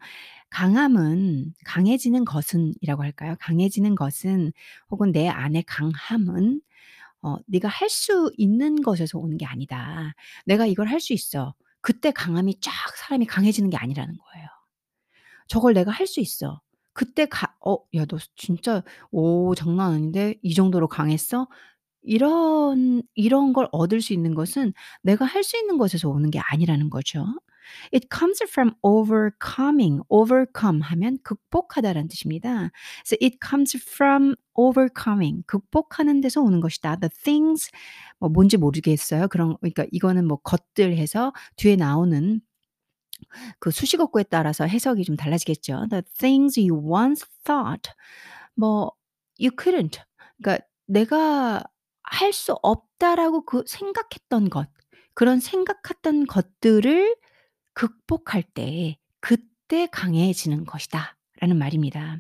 강함은 0.49 1.53
강해지는 1.65 2.25
것은 2.25 2.73
이라고 2.81 3.03
할까요? 3.03 3.35
강해지는 3.41 3.95
것은 3.95 4.53
혹은 4.91 5.11
내 5.13 5.27
안의 5.29 5.63
강함은 5.67 6.61
어 7.23 7.37
"네가 7.47 7.67
할 7.69 7.89
수 7.89 8.31
있는 8.37 8.81
것에서 8.83 9.19
오는 9.19 9.37
게 9.37 9.45
아니다. 9.45 10.13
내가 10.45 10.65
이걸 10.67 10.87
할 10.89 10.99
수 11.01 11.13
있어." 11.13 11.55
그때 11.81 12.11
강함이 12.11 12.59
쫙 12.61 12.71
사람이 12.97 13.25
강해지는 13.27 13.69
게 13.71 13.77
아니라는 13.77 14.15
거예요. 14.17 14.47
"저걸 15.47 15.73
내가 15.73 15.91
할 15.91 16.07
수 16.07 16.19
있어." 16.21 16.61
그때 16.93 17.25
가 17.25 17.55
"어 17.65 17.77
야 17.95 18.05
너 18.05 18.17
진짜 18.35 18.83
오 19.11 19.53
장난 19.55 19.93
아닌데 19.93 20.35
이 20.41 20.53
정도로 20.53 20.87
강했어?" 20.87 21.47
이런 22.05 23.03
이런 23.15 23.53
걸 23.53 23.67
얻을 23.71 24.01
수 24.01 24.13
있는 24.13 24.35
것은 24.35 24.73
내가 25.03 25.25
할 25.25 25.43
수 25.43 25.57
있는 25.57 25.77
것에서 25.77 26.09
오는 26.09 26.31
게 26.31 26.39
아니라는 26.39 26.89
거죠. 26.89 27.25
"It 27.93 28.07
comes 28.15 28.43
from 28.45 28.71
overcoming." 28.83 30.01
overcome 30.09 30.81
하면 30.81 31.17
극복하다라는 31.23 32.07
뜻입니다. 32.09 32.71
그래서 33.05 33.17
"It 33.21 33.37
comes 33.47 33.77
from 33.77 34.35
overcoming." 34.55 35.43
극복하는 35.47 36.21
데서 36.21 36.41
오는 36.41 36.61
것이다. 36.61 36.97
"The 36.97 37.09
things" 37.23 37.69
뭐 38.19 38.29
뭔지 38.29 38.57
모르겠어요. 38.57 39.27
그런 39.29 39.57
그러니까 39.61 39.85
이거는 39.91 40.27
뭐 40.27 40.37
것들 40.37 40.97
해서 40.97 41.33
뒤에 41.57 41.75
나오는 41.75 42.41
그 43.59 43.71
수식어구에 43.71 44.23
따라서 44.29 44.65
해석이 44.65 45.03
좀 45.05 45.15
달라지겠죠. 45.15 45.87
"The 45.89 46.03
things 46.17 46.59
you 46.59 46.75
once 46.81 47.25
thought" 47.43 47.91
뭐 48.55 48.91
"you 49.39 49.51
couldn't." 49.55 49.99
그러니까 50.41 50.65
내가 50.87 51.63
할 52.11 52.33
수 52.33 52.53
없다라고 52.61 53.45
그 53.45 53.63
생각했던 53.67 54.49
것, 54.49 54.69
그런 55.13 55.39
생각했던 55.39 56.25
것들을 56.27 57.15
극복할 57.73 58.43
때 58.43 58.97
그때 59.21 59.87
강해지는 59.91 60.65
것이다 60.65 61.17
라는 61.41 61.57
말입니다. 61.57 62.19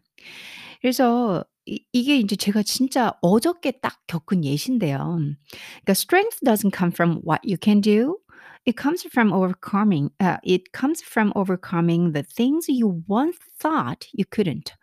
그래서 0.81 1.43
이 1.65 1.83
이게 1.93 2.17
인제 2.19 2.35
제가 2.35 2.63
진짜 2.63 3.13
어저께 3.21 3.79
딱 3.81 3.99
겪은 4.07 4.43
예시인데요. 4.45 4.97
그러니까 4.99 5.91
"Strength 5.91 6.39
doesn't 6.45 6.75
come 6.75 6.91
from 6.91 7.21
what 7.27 7.41
you 7.45 7.57
can 7.61 7.81
do. 7.81 8.17
It 8.67 8.77
comes 8.81 9.07
from 9.07 9.31
overcoming 9.33 10.09
uh, 10.21 10.37
it 10.45 10.63
comes 10.77 11.01
from 11.03 11.31
overcoming 11.35 12.13
the 12.13 12.23
things 12.23 12.67
you 12.69 13.01
once 13.09 13.37
thought 13.59 14.07
you 14.13 14.25
couldn't." 14.29 14.73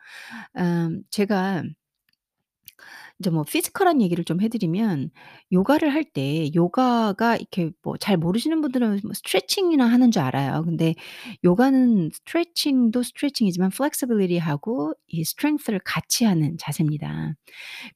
음 0.58 1.02
제가 1.10 1.64
이제 3.22 3.30
뭐 3.30 3.44
physical한 3.44 4.02
얘기를 4.02 4.24
좀 4.24 4.40
해 4.42 4.48
드리면 4.48 5.10
요가를 5.52 5.92
할 5.94 6.04
때 6.04 6.50
요가가 6.54 7.36
이렇게 7.36 7.70
뭐 7.82 7.96
잘 7.98 8.16
모르시는 8.18 8.60
분들은 8.62 9.00
뭐 9.04 9.12
스트레칭이나 9.14 9.86
하는 9.86 10.10
줄 10.10 10.22
알아요. 10.22 10.64
근데 10.64 10.94
요가는 11.44 12.10
스트레칭도 12.12 13.02
스트레칭이지만 13.02 13.70
flexibility하고 13.70 14.94
이 15.08 15.24
strength를 15.24 15.80
같이 15.84 16.24
하는 16.24 16.56
자세입니다. 16.58 17.34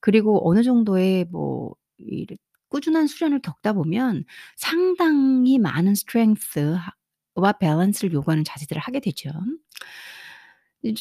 그리고 0.01 0.49
어느 0.51 0.63
정도의 0.63 1.27
뭐 1.31 1.75
이르 1.99 2.37
꾸준한 2.71 3.07
수련을 3.09 3.41
겪다 3.41 3.73
보면 3.75 4.25
상당히 4.57 5.59
많은 5.59 5.95
strength와 5.95 6.83
밸런스를 7.61 8.13
요구하는 8.15 8.45
자세들을 8.45 8.81
하게 8.83 9.01
되죠. 9.01 9.31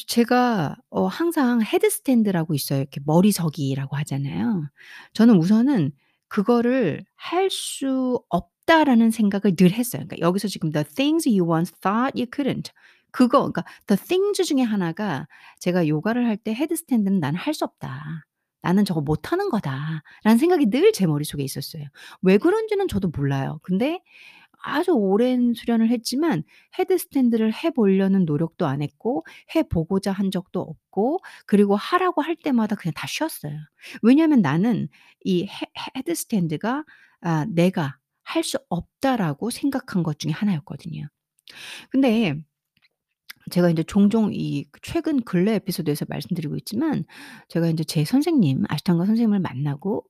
제가 0.06 0.76
어 0.90 1.06
항상 1.06 1.62
헤드스탠드라고 1.62 2.54
있어요. 2.54 2.80
이렇게 2.80 3.00
머리서기라고 3.04 3.96
하잖아요. 3.96 4.68
저는 5.12 5.36
우선은 5.36 5.92
그거를 6.28 7.04
'할 7.16 7.50
수 7.50 8.20
없다.'라는 8.28 9.10
생각을 9.12 9.54
늘 9.56 9.72
했어요. 9.72 10.02
그러니까 10.06 10.18
여기서 10.26 10.48
지금 10.48 10.72
"The 10.72 10.84
things 10.84 11.28
you 11.28 11.44
once 11.48 11.72
thought 11.80 12.18
you 12.20 12.26
couldn't." 12.30 12.70
그거 13.12 13.38
그러니까 13.50 13.64
the 13.86 13.96
things 14.02 14.42
중에 14.44 14.62
하나가 14.62 15.26
제가 15.60 15.86
요가를 15.88 16.26
할 16.26 16.36
때 16.36 16.52
헤드스탠드는 16.54 17.20
'나는 17.20 17.38
할 17.38 17.54
수 17.54 17.64
없다. 17.64 18.24
나는 18.62 18.84
저거 18.84 19.00
못하는 19.00 19.48
거다.'라는 19.50 20.38
생각이 20.38 20.66
늘 20.70 20.90
제 20.92 21.06
머릿속에 21.06 21.44
있었어요. 21.44 21.84
왜 22.22 22.38
그런지는 22.38 22.88
저도 22.88 23.08
몰라요. 23.16 23.60
근데 23.62 24.00
아주 24.62 24.92
오랜 24.92 25.54
수련을 25.54 25.88
했지만 25.90 26.42
헤드스탠드를 26.78 27.52
해 27.54 27.70
보려는 27.70 28.24
노력도 28.24 28.66
안 28.66 28.82
했고 28.82 29.24
해 29.54 29.62
보고자 29.62 30.12
한 30.12 30.30
적도 30.30 30.60
없고 30.60 31.20
그리고 31.46 31.76
하라고 31.76 32.22
할 32.22 32.36
때마다 32.36 32.76
그냥 32.76 32.92
다 32.96 33.06
쉬었어요. 33.06 33.52
왜냐하면 34.02 34.40
나는 34.42 34.88
이 35.24 35.44
헤 35.44 35.66
헤드스탠드가 35.96 36.84
아 37.20 37.46
'내가 37.48 37.98
할 38.22 38.42
수 38.44 38.58
없다.'라고 38.68 39.50
생각한 39.50 40.02
것 40.02 40.18
중에 40.18 40.32
하나였거든요. 40.32 41.08
근데 41.90 42.36
제가 43.50 43.70
인제 43.70 43.84
종종 43.84 44.30
이그 44.34 44.80
최근 44.82 45.22
근래 45.22 45.54
에피소드에서 45.54 46.06
말씀드리고 46.08 46.56
있지만 46.56 47.04
제가 47.48 47.68
인제 47.68 47.84
제 47.84 48.04
선생님 48.04 48.64
아시탄가 48.68 49.06
선생님을 49.06 49.38
만나고 49.40 50.04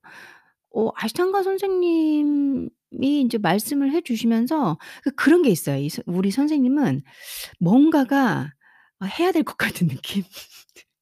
어 0.74 0.90
아시탄가 0.96 1.42
선생님 1.42 2.70
이 2.92 3.20
인제 3.20 3.38
말씀을 3.38 3.92
해 3.92 4.00
주시면서 4.00 4.78
그 5.02 5.10
그런 5.12 5.42
게 5.42 5.50
있어요. 5.50 5.78
이선 5.78 6.04
우리 6.06 6.30
선생님은 6.30 7.02
뭔가가 7.60 8.52
아 9.00 9.06
해야 9.06 9.32
될 9.32 9.44
것 9.44 9.56
같은 9.58 9.88
느낌? 9.88 10.24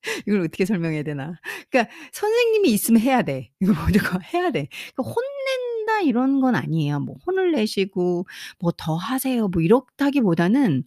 이걸 0.26 0.40
어떻게 0.42 0.64
설명해야 0.66 1.02
되나? 1.04 1.34
그러니까 1.70 1.92
선생님이 2.12 2.70
있으면 2.72 3.00
해야 3.02 3.22
돼. 3.22 3.50
이거 3.60 3.72
무조건 3.86 4.20
해야 4.34 4.50
돼. 4.52 4.68
그 4.96 5.02
혼낸다 5.02 6.00
이런 6.02 6.40
건 6.40 6.54
아니에요. 6.56 7.00
뭐 7.00 7.16
혼을 7.26 7.52
내시고 7.52 8.26
뭐 8.60 8.72
"더 8.76 8.96
하세요." 8.96 9.48
뭐 9.48 9.62
이렇다기보다는 9.62 10.84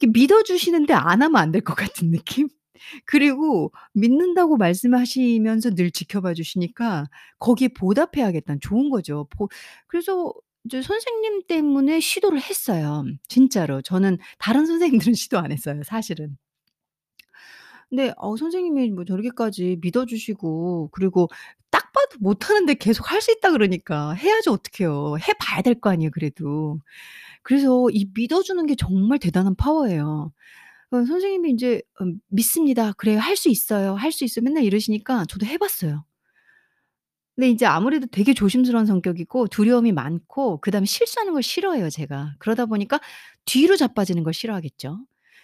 이렇게 0.00 0.12
믿어 0.20 0.42
주시는데 0.44 0.94
안 0.94 1.22
하면 1.22 1.36
안 1.36 1.52
될 1.52 1.62
것 1.62 1.74
같은 1.76 2.10
느낌? 2.10 2.48
그리고 3.06 3.72
믿는다고 3.94 4.56
말씀하시면서 4.56 5.74
늘 5.74 5.90
지켜봐 5.90 6.34
주시니까 6.34 7.06
거기에 7.38 7.68
보답해야겠다는 7.68 8.60
좋은 8.60 8.90
거죠. 8.90 9.26
보 9.30 9.48
그래서 9.86 10.32
이제 10.64 10.82
선생님 10.82 11.42
때문에 11.48 12.00
시도를 12.00 12.40
했어요. 12.40 13.04
진짜로. 13.28 13.82
저는 13.82 14.18
다른 14.38 14.66
선생님들은 14.66 15.14
시도 15.14 15.38
안 15.38 15.52
했어요 15.52 15.82
사실은. 15.84 16.36
근데 17.90 18.12
어 18.16 18.36
선생님이 18.36 18.90
뭐 18.90 19.04
저렇게까지 19.04 19.78
믿어 19.82 20.04
주시고 20.06 20.90
그리고 20.92 21.28
딱 21.70 21.92
봐도 21.92 22.18
못하는데 22.20 22.74
계속 22.74 23.10
"할 23.12 23.20
수 23.22 23.30
있다." 23.32 23.50
그러니까 23.52 24.12
해야지 24.12 24.50
어떡해요. 24.50 25.16
해 25.18 25.32
봐야 25.40 25.62
될 25.62 25.74
거 25.80 25.90
아니에요 25.90 26.10
그래도. 26.12 26.80
그래서 27.42 27.88
이 27.92 28.06
믿어 28.14 28.42
주는 28.42 28.66
게 28.66 28.74
정말 28.76 29.18
대단한 29.18 29.54
파워예요. 29.56 30.32
어 30.90 31.04
선생님이 31.04 31.50
인제 31.50 31.82
음 32.02 32.20
"믿습니다. 32.28 32.92
그래요. 32.92 33.18
할 33.20 33.36
수 33.36 33.48
있어요. 33.48 33.94
할 33.96 34.12
수 34.12 34.24
있어요." 34.24 34.44
맨날 34.44 34.64
이러시니까 34.64 35.24
저도 35.26 35.46
해 35.46 35.58
봤어요. 35.58 36.04
근데 37.36 37.50
이제 37.50 37.66
아무래도 37.66 38.06
되게 38.06 38.32
조심스러운 38.32 38.86
성격이고 38.86 39.48
두려움이 39.48 39.90
많고 39.92 40.60
그다음에 40.60 40.86
실수하는 40.86 41.32
걸 41.32 41.42
싫어해요 41.42 41.90
제가. 41.90 42.34
그러다 42.38 42.66
보니까 42.66 43.00
뒤로 43.44 43.76
자빠지는 43.76 44.22
걸 44.22 44.32
싫어하겠죠. 44.32 45.00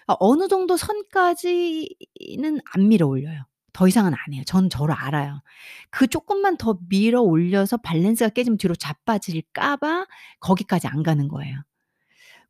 아 0.07 0.16
어느 0.20 0.46
정도 0.48 0.76
선까지는 0.76 2.61
안 2.74 2.88
밀어 2.88 3.07
올려요. 3.09 3.44
더 3.72 3.88
이상은 3.88 4.12
안 4.14 4.33
해요. 4.35 4.42
저는 4.46 4.70
저를 4.70 4.94
알아요. 4.94 5.42
그 5.90 6.07
쪼끔만 6.07 6.57
더 6.59 6.79
밀어 6.88 7.22
올려서 7.22 7.79
밸런스가 7.79 8.31
깨지면 8.31 8.57
뒤로 8.59 8.74
자빠질까 8.76 9.76
봐 9.76 10.07
거기까지 10.40 10.87
안 10.88 11.03
가는 11.03 11.26
거예요. 11.29 11.57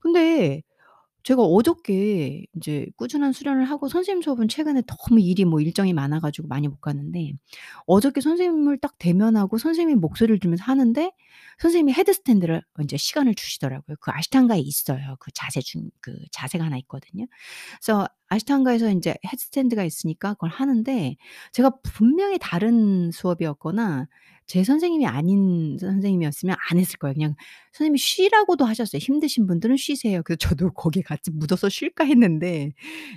근데 0.01 0.63
제가 1.23 1.43
어저께 1.43 2.47
인제 2.55 2.89
꾸준한 2.97 3.33
수련을 3.33 3.65
하고 3.65 3.89
선생님 3.89 4.23
수업은 4.23 4.49
최근에 4.49 4.83
너무 4.87 5.21
일이 5.21 5.45
뭐 5.45 5.61
일정이 5.61 5.93
많아 5.93 6.21
가지고 6.21 6.49
많이 6.49 6.69
못 6.69 6.81
갔는데 6.81 7.33
어저께 7.87 8.21
선생님을 8.21 8.79
딱 8.79 8.95
대면하고 8.99 9.59
선생님이 9.59 10.01
목소리를 10.01 10.39
들으면서 10.41 10.65
하는데 10.65 11.13
선생님이 11.59 11.93
헤드스탠드를 11.95 12.57
어 12.59 12.83
인제 12.83 12.97
시간을 12.97 13.35
주시더라고요. 13.35 13.97
그 14.01 14.11
아시탄가에 14.13 14.59
있어요. 14.61 15.17
그 15.21 15.31
자세 15.35 15.61
중 15.61 15.91
그 16.01 16.15
자세가 16.33 16.65
하나 16.65 16.77
있거든요. 16.79 17.27
그래서 17.83 18.07
아시탄가에서 18.29 18.91
인제 18.91 19.15
헤드스탠드가 19.27 19.85
있으니까 19.85 20.35
그걸 20.35 20.51
하는데 20.51 21.17
제가 21.53 21.73
분명히 21.83 22.39
다른 22.41 23.11
수업이었거나 23.13 24.07
제 24.51 24.65
선생님이 24.65 25.07
아닌 25.07 25.79
선생님이었으면 25.79 26.57
안 26.71 26.79
했을 26.79 26.99
거예요. 26.99 27.15
그냥 27.15 27.35
선생님이 27.73 27.99
쉬라고도 27.99 28.65
하셨어요. 28.67 28.99
"힘드신 29.01 29.47
분들은 29.47 29.77
쉬세요." 29.77 30.23
그래서 30.25 30.39
저도 30.39 30.73
거기에 30.75 31.03
같이 31.05 31.31
묻어서 31.33 31.69
쉴까 31.69 32.05
했는데 32.05 32.73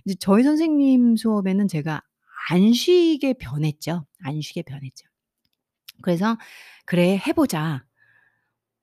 이제 0.05 0.15
저희 0.19 0.43
선생님 0.43 1.15
수업에는 1.17 1.67
제가 1.67 2.01
안 2.51 2.73
쉬게 2.73 3.33
변했죠. 3.33 4.05
안 4.23 4.41
쉬게 4.41 4.61
변했죠. 4.63 5.07
그래서 6.01 6.37
"그래 6.85 7.17
해 7.27 7.33
보자." 7.33 7.85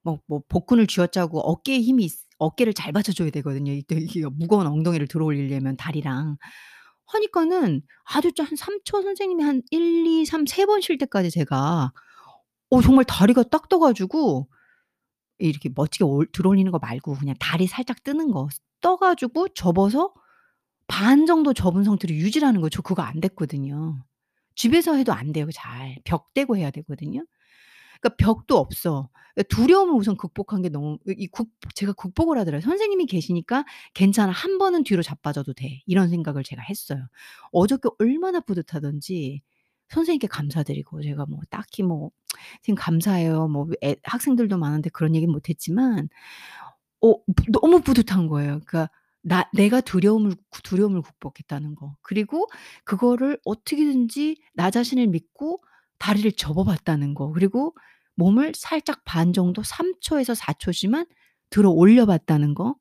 뭐 0.02 0.20
뭐 0.26 0.42
복근을 0.48 0.86
쥐어짜고 0.86 1.40
어깨에 1.40 1.80
힘이 1.80 2.06
있 2.06 2.12
어깨를 2.38 2.72
잘 2.74 2.92
받쳐줘야 2.92 3.30
되거든요. 3.30 3.72
이때 3.72 3.96
이게 3.96 4.22
무거운 4.26 4.66
엉덩이를 4.66 5.06
들어 5.08 5.26
올리려면 5.26 5.76
다리랑. 5.76 6.38
하니까는 7.06 7.82
아주 8.04 8.32
짜한3초 8.32 9.02
선생님이 9.02 9.42
한 9.44 9.62
1, 9.70 10.06
2, 10.06 10.24
3 10.24 10.44
3번쉴 10.46 10.98
때까지 11.00 11.30
제가 11.30 11.92
어 12.70 12.80
정말 12.82 13.04
다리가 13.04 13.44
딱 13.44 13.68
떠 13.68 13.78
가지고 13.78 14.48
이렇게 15.38 15.70
멋지게 15.74 16.04
올 16.04 16.26
들어 16.32 16.50
올리는 16.50 16.70
거 16.72 16.78
말고 16.80 17.14
그냥 17.16 17.36
다리 17.40 17.66
살짝 17.66 18.02
뜨는 18.04 18.30
거 18.32 18.48
떠 18.82 18.96
가지고 18.96 19.48
접어서 19.50 20.14
반 20.88 21.26
정도 21.26 21.54
접은 21.54 21.84
상태로 21.84 22.14
유지를 22.14 22.48
하는 22.48 22.60
거예요. 22.62 22.70
저 22.70 22.82
그거 22.82 23.02
안 23.02 23.20
됐거든요. 23.20 24.04
집에서 24.56 24.94
해도 24.96 25.12
안 25.14 25.32
돼요 25.32 25.48
잘. 25.54 25.96
벽 26.04 26.34
대고 26.34 26.56
해야 26.58 26.70
되거든요. 26.72 27.24
그러니까 28.00 28.16
벽도 28.18 28.58
없어. 28.58 29.10
예 29.38 29.42
두려움을 29.44 29.94
우선 29.94 30.16
극복한 30.16 30.62
게 30.62 30.68
너무 30.70 30.98
이이국 31.08 31.50
제가 31.74 31.92
극복을 31.94 32.38
하더라고요. 32.38 32.62
'선생님이 32.68 33.06
계시니까 33.06 33.64
괜찮아. 33.94 34.32
한 34.32 34.58
번은 34.58 34.84
뒤로 34.84 35.02
자빠져도 35.02 35.54
돼.' 35.54 35.82
이런 35.86 36.08
생각을 36.10 36.42
제가 36.44 36.62
했어요. 36.62 37.06
어저께 37.52 37.90
얼마나 38.00 38.40
뿌듯하던지 38.40 39.42
선생님께 39.90 40.28
감사드리고 40.28 41.02
제가 41.02 41.26
뭐 41.28 41.40
딱히 41.50 41.82
뭐 41.82 42.10
"선생님 42.64 42.76
감사해요." 42.78 43.48
뭐 43.48 43.68
애 43.84 43.96
학생들도 44.04 44.58
많은데 44.58 44.90
그런 44.90 45.14
얘기는 45.16 45.30
못 45.32 45.48
했지만 45.50 46.08
어부 47.00 47.24
너무 47.52 47.80
뿌듯한 47.82 48.28
거예요. 48.28 48.60
그러니까 48.66 48.90
나 49.22 49.48
내가 49.54 49.80
두려움을 49.80 50.32
구 50.50 50.62
두려움을 50.62 51.02
극복했다는 51.02 51.74
거. 51.74 51.96
그리고 52.02 52.46
그거를 52.84 53.38
어떻게든지 53.44 54.36
나 54.54 54.70
자신을 54.70 55.08
믿고 55.08 55.62
다리를 55.98 56.32
접어 56.32 56.64
봤다는 56.64 57.14
거. 57.14 57.30
그리고 57.32 57.74
몸을 58.16 58.52
살짝 58.56 59.02
반 59.04 59.32
정도 59.32 59.62
3 59.62 59.94
초에서 60.00 60.34
4 60.34 60.52
초씩만 60.54 61.06
들어 61.50 61.70
올려 61.70 62.06
봤다는 62.06 62.54
거. 62.54 62.76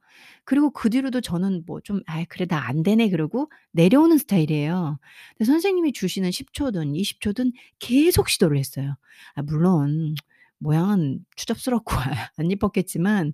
그리고 0.49 0.71
그 0.71 0.89
뒤로도 0.89 1.21
저는 1.21 1.63
뭐 1.67 1.79
좀 1.83 2.01
'아이 2.07 2.25
그래 2.25 2.45
나 2.47 2.59
안 2.67 2.83
되네.' 2.83 3.09
그러고 3.09 3.51
내려오는 3.71 4.17
스타일이에요. 4.17 4.99
근데 5.37 5.45
선생님이 5.45 5.93
주시는 5.93 6.31
10 6.31 6.53
초든 6.53 6.95
20 6.95 7.21
초든 7.21 7.51
계속 7.79 8.29
시도를 8.29 8.57
했어요. 8.57 8.95
아 9.35 9.43
물론 9.43 10.15
모양은 10.59 11.25
추접스럽고 11.35 11.93
안 12.37 12.51
이뻤겠지만 12.51 13.33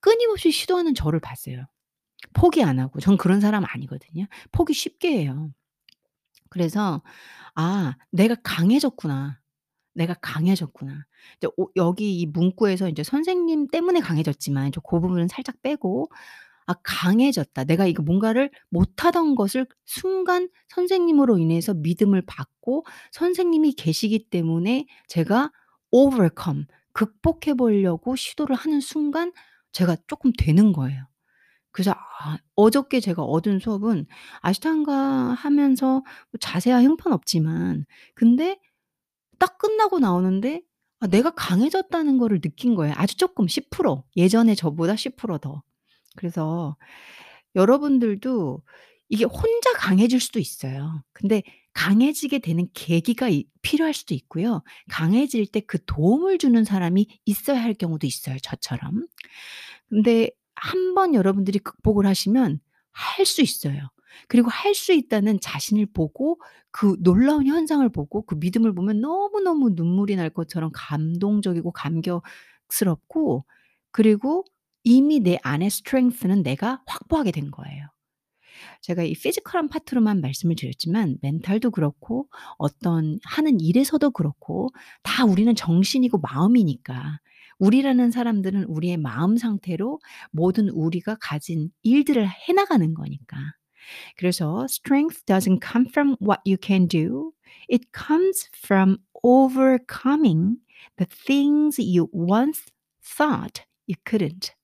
끊임없이 0.00 0.50
시도하는 0.52 0.94
저를 0.94 1.20
봤어요. 1.20 1.66
포기 2.34 2.62
안 2.64 2.78
하고. 2.80 3.00
전 3.00 3.16
그런 3.18 3.40
사람 3.40 3.64
아니거든요. 3.66 4.26
포기 4.52 4.74
쉽게 4.74 5.10
해요. 5.20 5.50
그래서 6.50 7.02
'아 7.56 7.96
내가 8.12 8.36
강해졌구나. 8.44 9.40
내가 9.94 10.14
강해졌구나.' 10.14 11.06
이제 11.38 11.48
오 11.56 11.70
여기 11.76 12.20
이 12.20 12.26
문구에서 12.26 12.88
인제 12.90 13.04
선생님 13.04 13.68
때문에 13.68 14.00
강해졌지만 14.00 14.72
저고 14.72 15.00
부분은 15.00 15.28
살짝 15.28 15.62
빼고' 15.62 16.10
아 16.66 16.74
강해졌다. 16.82 17.64
내가 17.64 17.86
이거 17.86 18.02
뭔가를 18.02 18.50
못하던 18.70 19.36
것을 19.36 19.66
순간 19.84 20.48
선생님으로 20.68 21.38
인해서 21.38 21.74
믿음을 21.74 22.22
받고 22.26 22.84
선생님이 23.12 23.72
계시기 23.74 24.28
때문에 24.30 24.86
제가 25.08 25.52
overcome 25.92 26.64
극복해 26.92 27.54
보려고 27.54 28.16
시도를 28.16 28.56
하는 28.56 28.80
순간 28.80 29.32
제가 29.72 29.96
쪼끔 30.08 30.32
되는 30.36 30.72
거예요.' 30.72 31.06
그래서 31.72 31.92
아 31.92 32.38
어저께 32.56 33.00
제가 33.00 33.22
얻은 33.22 33.60
수업은 33.60 34.06
아시탄가 34.42 34.94
하면서 34.94 35.86
뭐 36.32 36.38
자세한 36.40 36.84
형편없지만 36.84 37.86
근데 38.14 38.58
딱 39.38 39.58
끝나고 39.58 39.98
나오는데 40.00 40.62
아 41.00 41.06
내가 41.08 41.30
강해졌다는 41.32 42.18
거를 42.18 42.40
느낀 42.42 42.74
거예요. 42.76 42.94
아주 42.98 43.16
쪼끔 43.16 43.48
10% 43.48 44.04
예전에 44.16 44.54
저보다 44.56 44.96
10% 44.96 45.38
더. 45.38 45.62
그래서 46.16 46.76
여러분들도 47.54 48.62
이게 49.08 49.24
혼자 49.24 49.72
강해질 49.74 50.20
수도 50.20 50.38
있어요. 50.40 51.02
근데 51.12 51.42
강해지게 51.74 52.38
되는 52.40 52.68
계기가 52.74 53.28
이 53.28 53.44
필요할 53.62 53.94
수도 53.94 54.14
있고요. 54.14 54.62
강해질 54.90 55.46
때 55.48 55.60
그 55.60 55.78
도움을 55.86 56.38
주는 56.38 56.64
사람이 56.64 57.06
있어야 57.26 57.62
할 57.62 57.74
경우도 57.74 58.06
있어요, 58.06 58.36
저처럼. 58.42 59.06
근데 59.88 60.30
한 60.54 60.94
번 60.94 61.14
여러분들이 61.14 61.58
극복을 61.58 62.06
하시면 62.06 62.60
할 62.92 63.26
수 63.26 63.42
있어요. 63.42 63.90
그리고 64.28 64.48
할 64.50 64.74
수 64.74 64.92
있다는 64.92 65.40
자신을 65.40 65.86
보고 65.92 66.40
그 66.70 66.96
놀라운 67.02 67.46
현상을 67.46 67.86
보고 67.90 68.22
그 68.22 68.34
믿음을 68.36 68.74
보면 68.74 69.00
너무너무 69.00 69.70
눈물이 69.74 70.16
날 70.16 70.30
것처럼 70.30 70.70
감동적이고 70.74 71.72
감격스럽고 71.72 73.44
그리고 73.92 74.44
이미 74.86 75.18
내 75.18 75.36
안의 75.42 75.66
strength는 75.66 76.44
내가 76.44 76.80
확보하게 76.86 77.32
된 77.32 77.50
거예요. 77.50 77.88
제가 78.82 79.02
이 79.02 79.14
physical한 79.14 79.68
파트로만 79.68 80.20
말씀을 80.20 80.54
드렸지만 80.54 81.18
mental도 81.22 81.72
그렇고 81.72 82.28
어떤 82.56 83.18
하는 83.24 83.60
일에서도 83.60 84.12
그렇고 84.12 84.68
다 85.02 85.24
우리는 85.24 85.52
정신이고 85.56 86.18
마음이니까. 86.18 87.18
우리라는 87.58 88.12
사람들은 88.12 88.64
우리의 88.64 88.96
마음 88.98 89.36
상태로 89.36 89.98
모든 90.30 90.68
우리가 90.68 91.16
가진 91.20 91.70
일들을 91.82 92.24
해 92.28 92.52
나가는 92.52 92.94
거니까. 92.94 93.36
그래서 94.16 94.66
"Strength 94.66 95.24
doesn't 95.26 95.60
come 95.68 95.86
from 95.88 96.14
what 96.22 96.40
you 96.46 96.56
can 96.62 96.86
do. 96.86 97.32
It 97.68 97.88
comes 97.92 98.48
from 98.56 98.98
overcoming 99.24 100.58
the 100.96 101.08
things 101.26 101.80
you 101.82 102.08
once 102.12 102.62
thought 103.02 103.64
you 103.88 103.96
couldn't." 104.08 104.55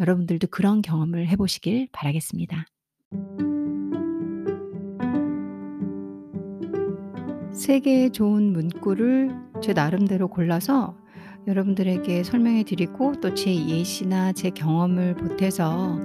여러분들도 0.00 0.48
그런 0.48 0.82
경험을 0.82 1.26
해 1.28 1.36
보시길 1.36 1.88
바라겠습니다. 1.92 2.66
3 7.52 7.80
개의 7.80 8.10
좋은 8.10 8.52
문구를 8.52 9.30
제 9.62 9.72
나름대로 9.72 10.28
골라서 10.28 10.96
여러분들에게 11.46 12.22
설명해 12.22 12.64
드리고 12.64 13.20
또 13.20 13.34
제 13.34 13.54
예시나 13.54 14.32
제 14.32 14.50
경험을 14.50 15.14
보태서 15.14 15.98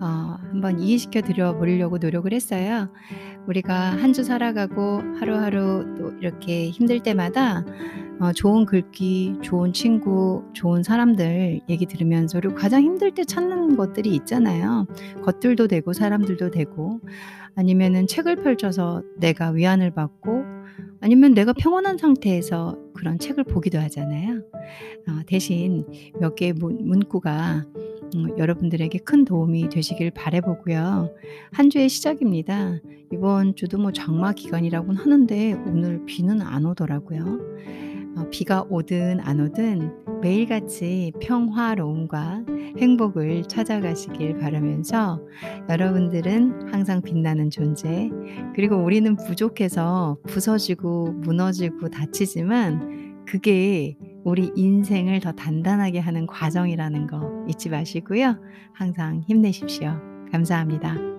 어 0.00 0.36
한번 0.50 0.80
이해시켜 0.80 1.20
드려 1.22 1.56
보려고 1.56 1.98
노력을 1.98 2.32
했어요. 2.32 2.90
우리가 3.46 3.74
한 3.74 4.12
주 4.14 4.22
살아가고 4.22 5.00
하루하루 5.18 5.94
또 5.96 6.12
이렇게 6.20 6.70
힘들 6.70 7.00
때마다 7.00 7.64
어 8.20 8.32
좋은 8.32 8.64
글귀, 8.64 9.38
좋은 9.42 9.72
친구, 9.72 10.44
좋은 10.52 10.82
사람들 10.84 11.60
얘기 11.68 11.86
들으면서 11.86 12.40
그리고 12.40 12.54
가장 12.54 12.82
힘들 12.82 13.12
때 13.12 13.24
찾는 13.24 13.76
것들이 13.76 14.14
있잖아요. 14.16 14.86
것들도 15.22 15.66
되고 15.68 15.92
사람들도 15.92 16.50
되고 16.52 17.00
아니면은 17.56 18.06
책을 18.06 18.36
펼쳐서 18.36 19.02
내가 19.18 19.50
위안을 19.50 19.90
받고 19.92 20.44
아니면 21.00 21.34
내가 21.34 21.52
평온한 21.52 21.98
상태에서 21.98 22.78
그런 22.94 23.18
책을 23.18 23.44
보기도 23.44 23.78
하잖아요. 23.80 24.42
어 25.08 25.20
대신 25.26 25.84
몇 26.20 26.34
개의 26.36 26.52
문 26.52 26.78
문구가 26.86 27.64
음 28.14 28.38
여러분들에게 28.38 29.00
큰 29.00 29.24
도움이 29.24 29.68
되시길 29.68 30.12
바라 30.12 30.40
보고요. 30.40 31.12
한 31.52 31.68
주의 31.68 31.88
시작입니다. 31.88 32.78
이번 33.12 33.56
주도 33.56 33.78
뭐 33.78 33.92
장마 33.92 34.32
기간이라고는 34.32 35.00
하는데 35.00 35.52
오늘 35.66 36.04
비는 36.06 36.40
안 36.40 36.64
오더라고요. 36.64 37.40
어 38.16 38.28
비가 38.30 38.64
오든 38.70 39.18
안 39.20 39.40
오든 39.40 40.20
매일같이 40.22 41.12
평화로움과 41.20 42.44
행복을 42.78 43.42
찾아가시길 43.44 44.38
바라면서 44.38 45.20
여러분들은 45.68 46.72
항상 46.72 47.02
빛나는 47.02 47.50
존재 47.50 48.10
그리고 48.54 48.76
우리는 48.76 49.16
부족해서 49.16 50.18
부서지고 50.26 51.12
무너지고 51.22 51.88
다치지만 51.90 53.24
그게 53.26 53.96
우리 54.24 54.50
인생을 54.56 55.20
더 55.20 55.32
단단하게 55.32 56.00
하는 56.00 56.26
과정이라는 56.26 57.06
거 57.06 57.44
잊지 57.48 57.68
마시고요. 57.68 58.36
항상 58.72 59.22
힘내십시오. 59.26 59.94
감사합니다. 60.32 61.13